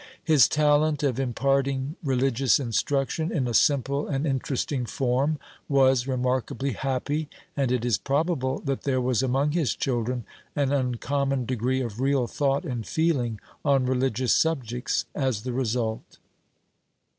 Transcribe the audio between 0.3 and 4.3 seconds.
talent of imparting religious instruction in a simple and